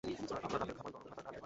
Sir, 0.27 0.41
আপনার 0.45 0.59
রাতের 0.61 0.75
খাবার 0.77 0.91
গরম 0.95 1.03
ভাত 1.03 1.09
আর 1.19 1.23
ডাল 1.25 1.29
রেডি। 1.33 1.37